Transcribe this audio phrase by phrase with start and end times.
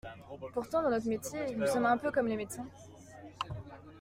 [0.55, 2.65] Pourtant, dans notre métier, nous sommes un peu comme les médecins.